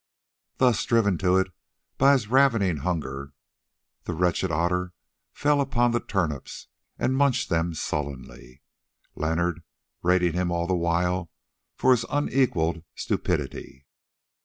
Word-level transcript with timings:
Then, 0.57 0.73
driven 0.87 1.19
to 1.19 1.37
it 1.37 1.51
by 1.99 2.13
his 2.13 2.27
ravening 2.27 2.77
hunger, 2.77 3.33
the 4.05 4.15
wretched 4.15 4.51
Otter 4.51 4.93
fell 5.31 5.61
upon 5.61 5.91
the 5.91 5.99
turnips 5.99 6.69
and 6.97 7.15
munched 7.15 7.49
them 7.49 7.75
sullenly, 7.75 8.63
Leonard 9.13 9.61
rating 10.01 10.33
him 10.33 10.49
all 10.49 10.65
the 10.65 10.73
while 10.73 11.29
for 11.77 11.91
his 11.91 12.03
unequalled 12.09 12.83
stupidity. 12.95 13.85